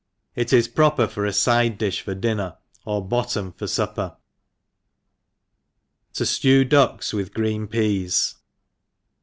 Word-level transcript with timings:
It 0.35 0.51
is 0.51 0.67
proper 0.67 1.05
for 1.07 1.27
afidd" 1.27 1.77
difli 1.77 2.01
for 2.01 2.15
dinner, 2.15 2.57
or 2.85 3.07
bottom 3.07 3.51
for 3.51 3.67
fuppcr. 3.67 4.15
T^o 6.15 6.23
Jlew 6.23 6.67
Ducks 6.67 7.13
with 7.13 7.35
Green 7.35 7.67
Peas. 7.67 8.33